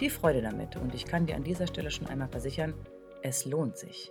[0.00, 2.72] Viel Freude damit und ich kann dir an dieser Stelle schon einmal versichern,
[3.22, 4.10] es lohnt sich.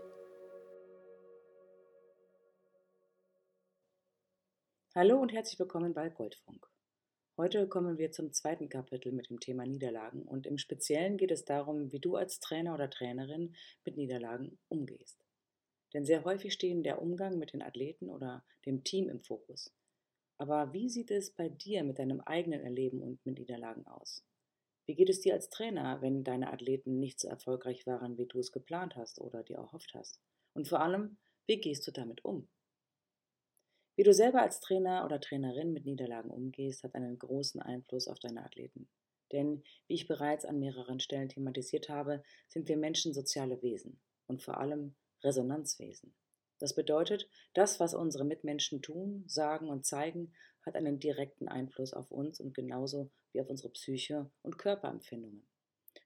[4.93, 6.69] Hallo und herzlich willkommen bei Goldfunk.
[7.37, 11.43] Heute kommen wir zum zweiten Kapitel mit dem Thema Niederlagen und im Speziellen geht es
[11.43, 15.25] darum, wie du als Trainer oder Trainerin mit Niederlagen umgehst.
[15.95, 19.73] Denn sehr häufig stehen der Umgang mit den Athleten oder dem Team im Fokus.
[20.37, 24.23] Aber wie sieht es bei dir mit deinem eigenen Erleben und mit Niederlagen aus?
[24.89, 28.39] Wie geht es dir als Trainer, wenn deine Athleten nicht so erfolgreich waren, wie du
[28.39, 30.19] es geplant hast oder dir erhofft hast?
[30.55, 32.49] Und vor allem, wie gehst du damit um?
[33.95, 38.17] Wie du selber als Trainer oder Trainerin mit Niederlagen umgehst, hat einen großen Einfluss auf
[38.17, 38.89] deine Athleten.
[39.31, 44.41] Denn, wie ich bereits an mehreren Stellen thematisiert habe, sind wir Menschen soziale Wesen und
[44.41, 46.15] vor allem Resonanzwesen.
[46.57, 50.33] Das bedeutet, das, was unsere Mitmenschen tun, sagen und zeigen,
[50.65, 55.45] hat einen direkten Einfluss auf uns und genauso wie auf unsere Psyche und Körperempfindungen.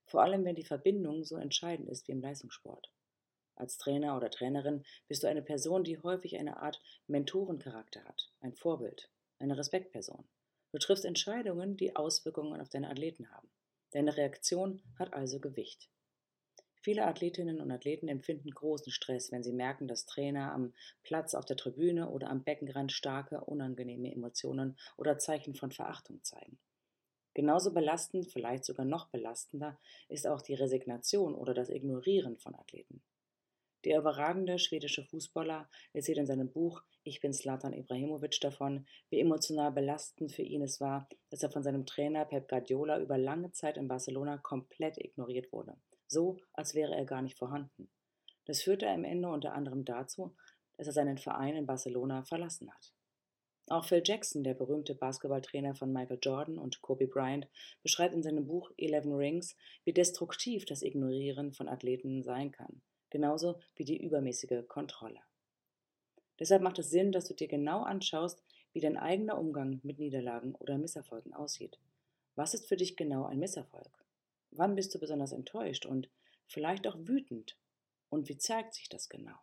[0.05, 2.91] Vor allem, wenn die Verbindung so entscheidend ist wie im Leistungssport.
[3.55, 8.53] Als Trainer oder Trainerin bist du eine Person, die häufig eine Art Mentorencharakter hat, ein
[8.53, 10.27] Vorbild, eine Respektperson.
[10.71, 13.49] Du triffst Entscheidungen, die Auswirkungen auf deine Athleten haben.
[13.91, 15.89] Deine Reaktion hat also Gewicht.
[16.83, 21.45] Viele Athletinnen und Athleten empfinden großen Stress, wenn sie merken, dass Trainer am Platz, auf
[21.45, 26.59] der Tribüne oder am Beckenrand starke, unangenehme Emotionen oder Zeichen von Verachtung zeigen.
[27.35, 29.79] Genauso belastend, vielleicht sogar noch belastender,
[30.09, 33.01] ist auch die Resignation oder das Ignorieren von Athleten.
[33.85, 39.71] Der überragende schwedische Fußballer erzählt in seinem Buch Ich bin Slatan Ibrahimovic davon, wie emotional
[39.71, 43.77] belastend für ihn es war, dass er von seinem Trainer Pep Guardiola über lange Zeit
[43.77, 45.77] in Barcelona komplett ignoriert wurde,
[46.13, 47.89] so als wäre er gar nicht vorhanden.
[48.45, 50.35] Das führte am Ende unter anderem dazu,
[50.77, 52.93] dass er seinen Verein in Barcelona verlassen hat.
[53.67, 57.47] Auch Phil Jackson, der berühmte Basketballtrainer von Michael Jordan und Kobe Bryant,
[57.81, 62.81] beschreibt in seinem Buch Eleven Rings, wie destruktiv das Ignorieren von Athleten sein kann
[63.13, 65.19] genauso wie die übermäßige Kontrolle.
[66.39, 70.55] Deshalb macht es Sinn, dass du dir genau anschaust, wie dein eigener Umgang mit Niederlagen
[70.55, 71.79] oder Misserfolgen aussieht.
[72.35, 73.91] Was ist für dich genau ein Misserfolg?
[74.55, 76.09] Wann bist du besonders enttäuscht und
[76.47, 77.57] vielleicht auch wütend?
[78.09, 79.37] Und wie zeigt sich das genau?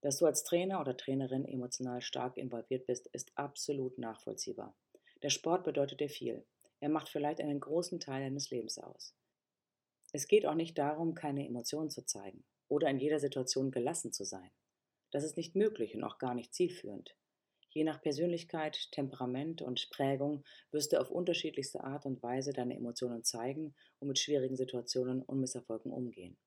[0.00, 4.76] Dass du als Trainer oder Trainerin emotional stark involviert bist, ist absolut nachvollziehbar.
[5.22, 6.44] Der Sport bedeutet dir viel.
[6.80, 9.14] Er macht vielleicht einen großen Teil deines Lebens aus.
[10.12, 14.24] Es geht auch nicht darum, keine Emotionen zu zeigen oder in jeder Situation gelassen zu
[14.24, 14.50] sein.
[15.10, 17.16] Das ist nicht möglich und auch gar nicht zielführend.
[17.76, 23.22] Je nach Persönlichkeit, Temperament und Prägung wirst du auf unterschiedlichste Art und Weise deine Emotionen
[23.22, 26.38] zeigen und mit schwierigen Situationen und Misserfolgen umgehen.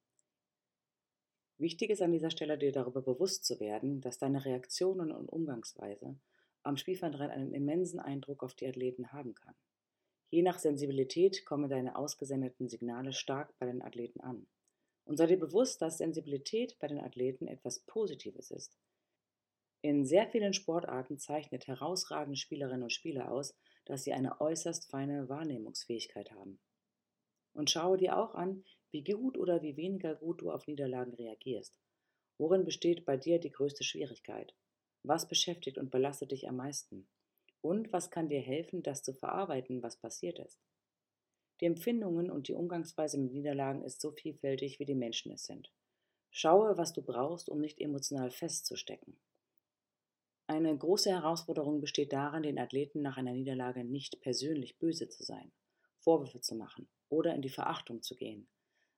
[1.59, 6.19] Wichtig ist an dieser Stelle, dir darüber bewusst zu werden, dass deine Reaktionen und Umgangsweise
[6.63, 9.53] am Spielfeldrand einen immensen Eindruck auf die Athleten haben kann.
[10.31, 14.47] Je nach Sensibilität kommen deine ausgesendeten Signale stark bei den Athleten an.
[15.06, 18.79] Und sei dir bewusst, dass Sensibilität bei den Athleten etwas Positives ist.
[19.81, 25.29] In sehr vielen Sportarten zeichnet herausragende Spielerinnen und Spieler aus, dass sie eine äußerst feine
[25.29, 26.59] Wahrnehmungsfähigkeit haben.
[27.53, 31.79] Und schaue dir auch an, wie gut oder wie weniger gut du auf Niederlagen reagierst.
[32.38, 34.53] Worin besteht bei dir die größte Schwierigkeit?
[35.03, 37.08] Was beschäftigt und belastet dich am meisten?
[37.61, 40.59] Und was kann dir helfen, das zu verarbeiten, was passiert ist?
[41.61, 45.72] Die Empfindungen und die Umgangsweise mit Niederlagen ist so vielfältig, wie die Menschen es sind.
[46.32, 49.17] Schaue, was du brauchst, um nicht emotional festzustecken.
[50.49, 55.51] Eine große Herausforderung besteht darin, den Athleten nach einer Niederlage nicht persönlich böse zu sein,
[55.99, 58.49] Vorwürfe zu machen oder in die Verachtung zu gehen.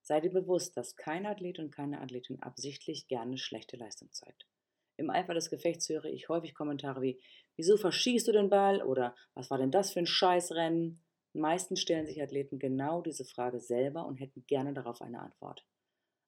[0.01, 4.47] Sei dir bewusst, dass kein Athlet und keine Athletin absichtlich gerne schlechte Leistung zeigt.
[4.95, 7.19] Im Eifer des Gefechts höre ich häufig Kommentare wie,
[7.57, 11.03] wieso verschießt du den Ball oder was war denn das für ein Scheißrennen?
[11.33, 15.65] Meistens stellen sich Athleten genau diese Frage selber und hätten gerne darauf eine Antwort.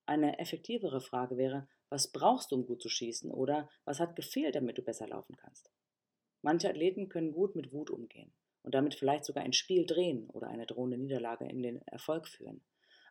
[0.05, 3.29] Eine effektivere Frage wäre, Was brauchst du, um gut zu schießen?
[3.29, 5.69] Oder was hat gefehlt, damit du besser laufen kannst?
[6.41, 10.47] Manche Athleten können gut mit Wut umgehen und damit vielleicht sogar ein Spiel drehen oder
[10.47, 12.63] eine drohende Niederlage in den Erfolg führen.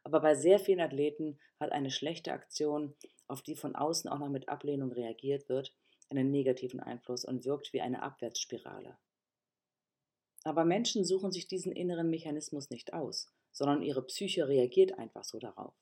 [0.02, 2.96] Aber bei sehr vielen Athleten hat eine schlechte Aktion,
[3.28, 5.72] auf die von außen auch noch mit Ablehnung reagiert wird,
[6.10, 8.98] einen negativen Einfluss und wirkt wie eine Abwärtsspirale.
[10.42, 15.38] Aber Menschen suchen sich diesen inneren Mechanismus nicht aus, sondern ihre Psyche reagiert einfach so
[15.38, 15.76] darauf.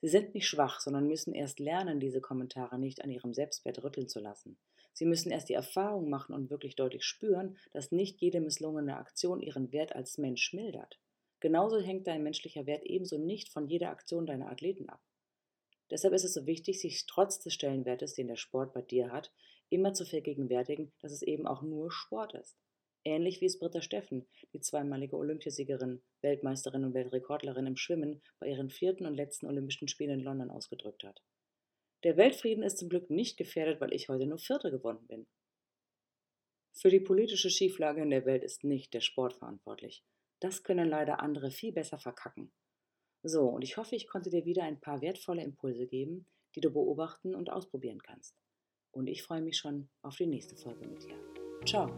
[0.00, 4.08] Sie sind nicht schwach, sondern müssen erst lernen, diese Kommentare nicht an ihrem Selbstwert rütteln
[4.08, 4.58] zu lassen.
[4.92, 9.40] Sie müssen erst die Erfahrung machen und wirklich deutlich spüren, dass nicht jede misslungene Aktion
[9.40, 10.98] ihren Wert als Mensch mildert.
[11.40, 15.00] Genauso hängt dein menschlicher Wert ebenso nicht von jeder Aktion deiner Athleten ab.
[15.90, 19.32] Deshalb ist es so wichtig, sich trotz des Stellenwertes, den der Sport bei dir hat,
[19.70, 22.56] immer zu vergegenwärtigen, dass es eben auch nur Sport ist.
[23.04, 28.68] Ähnlich wie es Britta Steffen, die zweimalige Olympiasiegerin, Weltmeisterin und Weltrekordlerin im Schwimmen, bei ihren
[28.68, 31.22] vierten und letzten Olympischen Spielen in London ausgedrückt hat.
[32.04, 35.26] Der Weltfrieden ist zum Glück nicht gefährdet, weil ich heute nur Vierte gewonnen bin.
[36.72, 40.04] Für die politische Schieflage in der Welt ist nicht der Sport verantwortlich.
[40.40, 42.52] Das können leider andere viel besser verkacken.
[43.22, 46.70] So, und ich hoffe, ich konnte dir wieder ein paar wertvolle Impulse geben, die du
[46.70, 48.34] beobachten und ausprobieren kannst.
[48.92, 51.18] Und ich freue mich schon auf die nächste Folge mit dir.
[51.66, 51.90] Ciao!